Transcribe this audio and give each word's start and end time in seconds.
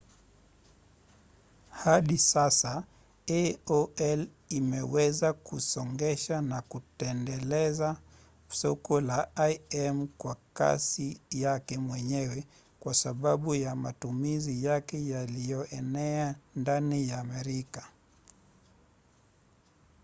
hadi 1.69 2.17
sasa 2.17 2.83
aol 3.39 4.19
imeweza 4.49 5.33
kusongesha 5.33 6.41
na 6.41 6.61
kuendeleza 6.61 7.97
soko 8.49 9.01
la 9.01 9.19
im 9.69 10.07
kwa 10.07 10.37
kasi 10.53 11.21
yake 11.31 11.77
mwenyewe 11.77 12.43
kwa 12.79 12.93
sababu 12.93 13.55
ya 13.55 13.75
matumizi 13.75 14.65
yake 14.65 15.07
yaliyoenea 15.09 16.35
ndani 16.55 17.09
ya 17.09 17.23
merika 17.23 17.87